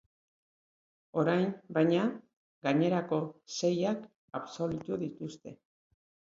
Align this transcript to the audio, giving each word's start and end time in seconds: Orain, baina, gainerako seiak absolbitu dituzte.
Orain, 1.23 1.45
baina, 1.77 2.07
gainerako 2.69 3.21
seiak 3.59 4.03
absolbitu 4.43 5.03
dituzte. 5.07 5.59